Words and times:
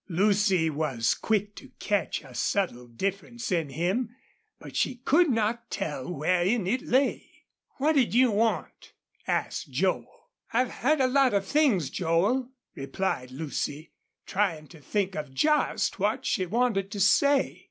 Lucy 0.09 0.67
was 0.67 1.13
quick 1.13 1.55
to 1.55 1.69
catch 1.77 2.23
a 2.23 2.33
subtle 2.33 2.87
difference 2.87 3.51
in 3.51 3.69
him, 3.69 4.09
but 4.57 4.75
she 4.75 4.95
could 4.95 5.29
not 5.29 5.69
tell 5.69 6.11
wherein 6.11 6.65
it 6.65 6.81
lay. 6.81 7.43
"What'd 7.77 8.15
you 8.15 8.31
want?" 8.31 8.93
asked 9.27 9.69
Joel. 9.69 10.31
"I've 10.51 10.71
heard 10.71 11.01
a 11.01 11.05
lot 11.05 11.35
of 11.35 11.45
things, 11.45 11.91
Joel," 11.91 12.49
replied 12.73 13.29
Lucy, 13.29 13.91
trying 14.25 14.65
to 14.69 14.79
think 14.81 15.13
of 15.13 15.35
just 15.35 15.99
what 15.99 16.25
she 16.25 16.47
wanted 16.47 16.89
to 16.93 16.99
say. 16.99 17.59